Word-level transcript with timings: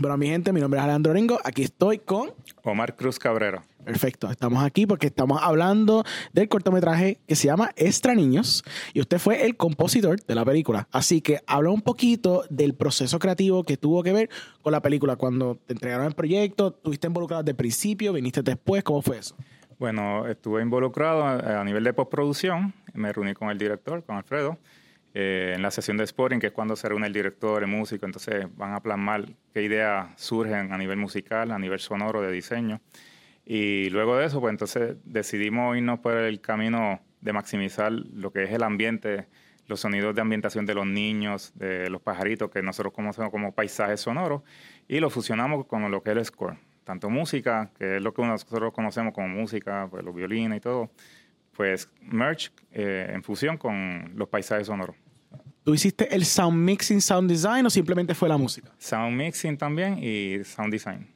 Bueno, 0.00 0.16
mi 0.16 0.26
gente, 0.26 0.52
mi 0.52 0.60
nombre 0.60 0.78
es 0.78 0.84
Alejandro 0.84 1.12
Ringo. 1.12 1.38
Aquí 1.44 1.62
estoy 1.62 1.98
con 1.98 2.32
Omar 2.64 2.96
Cruz 2.96 3.20
Cabrera. 3.20 3.62
Perfecto, 3.84 4.28
estamos 4.28 4.64
aquí 4.64 4.86
porque 4.86 5.06
estamos 5.06 5.38
hablando 5.40 6.02
del 6.32 6.48
cortometraje 6.48 7.20
que 7.28 7.36
se 7.36 7.46
llama 7.46 7.70
Extra 7.76 8.12
Niños 8.14 8.64
y 8.92 9.00
usted 9.00 9.20
fue 9.20 9.46
el 9.46 9.56
compositor 9.56 10.20
de 10.20 10.34
la 10.34 10.44
película. 10.44 10.88
Así 10.90 11.20
que 11.20 11.42
habla 11.46 11.70
un 11.70 11.80
poquito 11.80 12.42
del 12.50 12.74
proceso 12.74 13.20
creativo 13.20 13.62
que 13.62 13.76
tuvo 13.76 14.02
que 14.02 14.12
ver 14.12 14.30
con 14.62 14.72
la 14.72 14.82
película. 14.82 15.14
Cuando 15.14 15.60
te 15.64 15.74
entregaron 15.74 16.06
el 16.06 16.14
proyecto, 16.14 16.72
¿tuviste 16.72 17.06
involucrado 17.06 17.44
desde 17.44 17.52
el 17.52 17.56
principio? 17.56 18.12
¿Viniste 18.12 18.42
después? 18.42 18.82
¿Cómo 18.82 19.00
fue 19.00 19.18
eso? 19.18 19.36
Bueno, 19.78 20.26
estuve 20.26 20.60
involucrado 20.62 21.22
a, 21.22 21.60
a 21.60 21.64
nivel 21.64 21.84
de 21.84 21.92
postproducción. 21.92 22.74
Me 22.94 23.12
reuní 23.12 23.34
con 23.34 23.48
el 23.50 23.58
director, 23.58 24.02
con 24.02 24.16
Alfredo, 24.16 24.58
eh, 25.16 25.52
en 25.54 25.62
la 25.62 25.70
sesión 25.70 25.96
de 25.96 26.02
Sporting, 26.02 26.40
que 26.40 26.48
es 26.48 26.52
cuando 26.52 26.74
se 26.74 26.88
reúne 26.88 27.06
el 27.06 27.12
director, 27.12 27.62
el 27.62 27.68
músico, 27.68 28.04
entonces 28.04 28.46
van 28.56 28.74
a 28.74 28.80
plasmar 28.82 29.24
qué 29.52 29.62
ideas 29.62 30.08
surgen 30.20 30.72
a 30.72 30.76
nivel 30.76 30.96
musical, 30.96 31.52
a 31.52 31.58
nivel 31.58 31.78
sonoro, 31.78 32.20
de 32.20 32.32
diseño. 32.32 32.80
Y 33.46 33.90
luego 33.90 34.16
de 34.16 34.26
eso, 34.26 34.40
pues 34.40 34.50
entonces 34.50 34.96
decidimos 35.04 35.76
irnos 35.76 36.00
por 36.00 36.16
el 36.16 36.40
camino 36.40 37.00
de 37.20 37.32
maximizar 37.32 37.92
lo 37.92 38.32
que 38.32 38.42
es 38.42 38.50
el 38.50 38.64
ambiente, 38.64 39.28
los 39.68 39.80
sonidos 39.80 40.16
de 40.16 40.20
ambientación 40.20 40.66
de 40.66 40.74
los 40.74 40.86
niños, 40.86 41.52
de 41.54 41.88
los 41.90 42.02
pajaritos, 42.02 42.50
que 42.50 42.60
nosotros 42.62 42.92
conocemos 42.92 43.30
como 43.30 43.54
paisajes 43.54 44.00
sonoros, 44.00 44.42
y 44.88 44.98
lo 44.98 45.10
fusionamos 45.10 45.66
con 45.66 45.88
lo 45.92 46.02
que 46.02 46.10
es 46.10 46.16
el 46.16 46.24
score. 46.24 46.58
Tanto 46.82 47.08
música, 47.08 47.70
que 47.78 47.96
es 47.96 48.02
lo 48.02 48.12
que 48.12 48.22
nosotros 48.22 48.72
conocemos 48.72 49.14
como 49.14 49.28
música, 49.28 49.86
pues 49.90 50.04
los 50.04 50.14
violines 50.14 50.58
y 50.58 50.60
todo, 50.60 50.90
pues 51.52 51.88
merge 52.00 52.50
eh, 52.72 53.10
en 53.14 53.22
fusión 53.22 53.56
con 53.56 54.12
los 54.16 54.28
paisajes 54.28 54.66
sonoros. 54.66 54.96
¿Tú 55.64 55.72
hiciste 55.74 56.14
el 56.14 56.24
sound 56.26 56.56
mixing, 56.58 57.00
sound 57.00 57.28
design 57.30 57.64
o 57.66 57.70
simplemente 57.70 58.14
fue 58.14 58.28
la 58.28 58.36
música? 58.36 58.70
Sound 58.78 59.16
mixing 59.16 59.56
también 59.56 59.98
y 60.02 60.44
sound 60.44 60.70
design. 60.70 61.06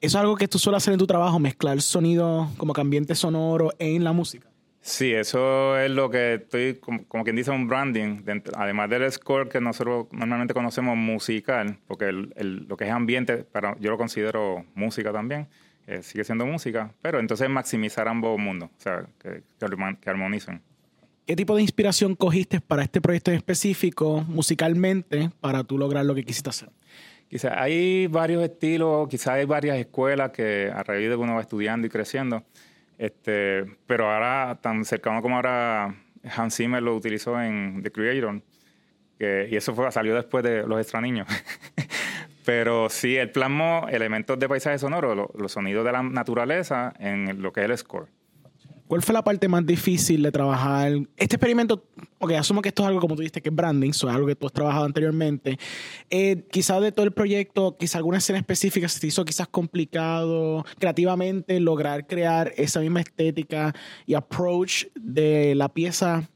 ¿Eso 0.00 0.16
es 0.18 0.20
algo 0.22 0.36
que 0.36 0.46
tú 0.46 0.58
sueles 0.58 0.82
hacer 0.82 0.92
en 0.92 0.98
tu 0.98 1.06
trabajo, 1.06 1.38
mezclar 1.40 1.80
sonido 1.82 2.48
como 2.56 2.72
que 2.72 2.80
ambiente 2.80 3.14
sonoro 3.14 3.72
en 3.78 4.04
la 4.04 4.12
música? 4.12 4.48
Sí, 4.80 5.12
eso 5.12 5.78
es 5.78 5.90
lo 5.90 6.10
que 6.10 6.34
estoy, 6.34 6.74
como, 6.74 7.04
como 7.06 7.24
quien 7.24 7.36
dice, 7.36 7.50
un 7.50 7.66
branding, 7.66 8.22
dentro- 8.22 8.52
además 8.56 8.90
del 8.90 9.10
score 9.10 9.48
que 9.48 9.58
nosotros 9.60 10.06
normalmente 10.12 10.52
conocemos 10.52 10.94
musical, 10.96 11.78
porque 11.88 12.04
el- 12.10 12.34
el- 12.36 12.66
lo 12.68 12.76
que 12.76 12.84
es 12.84 12.90
ambiente, 12.90 13.38
para, 13.38 13.76
yo 13.80 13.90
lo 13.90 13.96
considero 13.96 14.66
música 14.74 15.10
también, 15.10 15.48
eh, 15.86 16.02
sigue 16.02 16.22
siendo 16.22 16.44
música, 16.44 16.92
pero 17.00 17.18
entonces 17.18 17.48
maximizar 17.48 18.08
ambos 18.08 18.38
mundos, 18.38 18.68
o 18.76 18.80
sea, 18.80 19.06
que, 19.22 19.42
que 19.58 19.96
que 20.02 20.10
armonicen. 20.10 20.60
¿Qué 21.26 21.36
tipo 21.36 21.56
de 21.56 21.62
inspiración 21.62 22.14
cogiste 22.16 22.60
para 22.60 22.82
este 22.82 23.00
proyecto 23.00 23.30
en 23.30 23.38
específico, 23.38 24.22
musicalmente, 24.28 25.30
para 25.40 25.64
tú 25.64 25.78
lograr 25.78 26.04
lo 26.04 26.14
que 26.14 26.22
quisiste 26.24 26.50
hacer? 26.50 26.68
Quizás 27.28 27.52
hay 27.56 28.06
varios 28.08 28.42
estilos, 28.42 29.08
quizás 29.08 29.28
hay 29.28 29.46
varias 29.46 29.78
escuelas 29.78 30.30
que 30.30 30.70
a 30.72 30.82
raíz 30.82 31.08
de 31.08 31.14
que 31.16 31.20
uno 31.22 31.34
va 31.36 31.40
estudiando 31.40 31.86
y 31.86 31.90
creciendo, 31.90 32.44
este, 32.98 33.64
pero 33.86 34.10
ahora 34.12 34.58
tan 34.60 34.84
cercano 34.84 35.22
como 35.22 35.36
ahora 35.36 35.96
Hans 36.36 36.56
Zimmer 36.56 36.82
lo 36.82 36.94
utilizó 36.94 37.40
en 37.40 37.82
The 37.82 37.90
Creator, 37.90 38.42
que, 39.18 39.48
y 39.50 39.56
eso 39.56 39.74
fue, 39.74 39.90
salió 39.90 40.14
después 40.14 40.44
de 40.44 40.66
Los 40.66 40.78
Extra 40.78 41.00
Niños. 41.00 41.26
pero 42.44 42.90
sí, 42.90 43.16
él 43.16 43.30
plasmó 43.30 43.86
elementos 43.90 44.38
de 44.38 44.46
paisaje 44.48 44.78
sonoro, 44.78 45.14
lo- 45.14 45.30
los 45.38 45.52
sonidos 45.52 45.84
de 45.86 45.92
la 45.92 46.02
naturaleza 46.02 46.92
en 46.98 47.40
lo 47.40 47.50
que 47.52 47.60
es 47.64 47.70
el 47.70 47.78
score. 47.78 48.08
¿Cuál 48.86 49.00
fue 49.00 49.14
la 49.14 49.24
parte 49.24 49.48
más 49.48 49.64
difícil 49.64 50.22
de 50.22 50.30
trabajar? 50.30 50.92
Este 51.16 51.36
experimento, 51.36 51.84
ok, 52.18 52.32
asumo 52.32 52.60
que 52.60 52.68
esto 52.68 52.82
es 52.82 52.88
algo 52.88 53.00
como 53.00 53.14
tú 53.14 53.22
dijiste, 53.22 53.40
que 53.40 53.48
es 53.48 53.54
branding, 53.54 53.90
eso 53.90 54.10
es 54.10 54.14
algo 54.14 54.26
que 54.26 54.36
tú 54.36 54.46
has 54.46 54.52
trabajado 54.52 54.84
anteriormente. 54.84 55.58
Eh, 56.10 56.44
quizás 56.50 56.82
de 56.82 56.92
todo 56.92 57.06
el 57.06 57.12
proyecto, 57.12 57.78
quizás 57.78 57.96
alguna 57.96 58.18
escena 58.18 58.38
específica 58.38 58.86
se 58.88 59.00
te 59.00 59.06
hizo 59.06 59.24
quizás 59.24 59.48
complicado 59.48 60.66
creativamente 60.78 61.58
lograr 61.60 62.06
crear 62.06 62.52
esa 62.56 62.80
misma 62.80 63.00
estética 63.00 63.74
y 64.04 64.14
approach 64.14 64.84
de 64.94 65.54
la 65.54 65.70
pieza, 65.70 66.28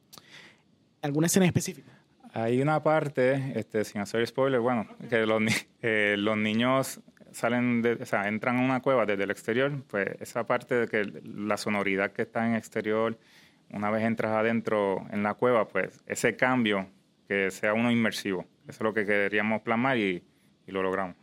alguna 1.02 1.26
escena 1.26 1.44
específica. 1.44 1.92
Hay 2.32 2.62
una 2.62 2.82
parte, 2.82 3.52
este, 3.56 3.84
sin 3.84 4.00
hacer 4.00 4.26
spoiler, 4.26 4.60
bueno, 4.60 4.86
que 5.10 5.26
los, 5.26 5.42
eh, 5.82 6.14
los 6.18 6.36
niños 6.38 7.00
salen, 7.32 7.82
de, 7.82 7.92
o 7.94 8.06
sea, 8.06 8.28
entran 8.28 8.58
a 8.58 8.60
una 8.60 8.80
cueva 8.80 9.06
desde 9.06 9.24
el 9.24 9.30
exterior, 9.30 9.72
pues 9.88 10.08
esa 10.20 10.46
parte 10.46 10.74
de 10.74 10.88
que 10.88 11.20
la 11.24 11.56
sonoridad 11.56 12.12
que 12.12 12.22
está 12.22 12.46
en 12.46 12.54
exterior, 12.54 13.18
una 13.70 13.90
vez 13.90 14.04
entras 14.04 14.32
adentro 14.32 15.06
en 15.10 15.22
la 15.22 15.34
cueva, 15.34 15.68
pues 15.68 16.02
ese 16.06 16.36
cambio, 16.36 16.88
que 17.28 17.50
sea 17.50 17.74
uno 17.74 17.90
inmersivo, 17.90 18.46
eso 18.62 18.78
es 18.78 18.80
lo 18.80 18.94
que 18.94 19.04
queríamos 19.04 19.62
plasmar 19.62 19.98
y, 19.98 20.22
lo 20.66 20.82
logramos. 20.82 21.16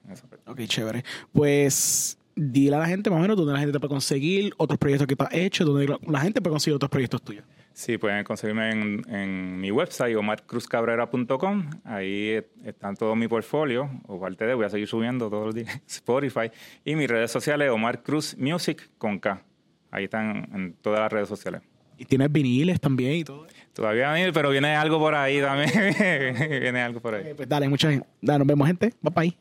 Ok, 0.48 0.62
chévere. 0.62 1.04
Pues 1.32 2.18
dile 2.36 2.78
a 2.78 2.80
la 2.80 2.88
gente 2.88 3.12
más 3.12 3.20
o 3.20 3.22
menos 3.22 3.38
dónde 3.38 3.54
la 3.54 3.60
gente 3.60 3.74
te 3.74 3.80
puede 3.80 3.94
conseguir 3.94 4.52
otros 4.58 4.80
proyectos 4.80 5.08
que 5.08 5.16
tú 5.16 5.24
has 5.24 5.34
hecho, 5.34 5.64
dónde 5.64 5.96
la 6.08 6.20
gente 6.20 6.42
puede 6.42 6.54
conseguir 6.54 6.76
otros 6.76 6.90
proyectos 6.90 7.22
tuyos. 7.22 7.46
Sí, 7.75 7.97
pueden 7.97 8.24
conseguirme 8.24 8.72
en, 8.72 9.02
en 9.13 9.59
mi 9.59 9.69
website, 9.69 10.16
omarcruzcabrera.com. 10.16 11.69
Ahí 11.84 12.41
está 12.63 12.94
todo 12.94 13.18
mi 13.18 13.28
portfolio, 13.28 13.90
o 14.08 14.18
parte 14.18 14.46
de, 14.46 14.53
voy 14.53 14.66
a 14.66 14.69
seguir 14.69 14.88
subiendo 14.88 15.30
todos 15.30 15.47
los 15.47 15.56
días, 15.56 15.81
Spotify. 15.86 16.50
Y 16.86 16.96
mis 16.96 17.09
redes 17.09 17.31
sociales, 17.31 17.69
Omar 17.69 18.02
Cruz 18.02 18.38
Music 18.38 18.90
con 18.97 19.19
K. 19.19 19.44
Ahí 19.91 20.06
están 20.06 20.50
en 20.53 20.74
todas 20.75 21.02
las 21.02 21.12
redes 21.12 21.28
sociales. 21.28 21.63
Y 21.97 22.06
tienes 22.06 22.31
viniles 22.31 22.80
también 22.80 23.12
y 23.12 23.25
todo. 23.25 23.46
Todavía 23.74 24.25
no, 24.25 24.31
pero 24.31 24.52
viene 24.52 24.74
algo 24.74 24.97
por 24.97 25.13
ahí 25.13 25.42
también. 25.42 25.69
viene 26.50 26.81
algo 26.81 27.02
por 27.02 27.16
ahí. 27.16 27.34
Pues 27.36 27.50
dale, 27.50 27.68
mucha 27.68 27.92
gente. 27.92 28.07
Dale, 28.22 28.40
nos 28.40 28.47
vemos, 28.47 28.68
gente. 28.68 28.94
Bye 29.02 29.13
bye. 29.13 29.38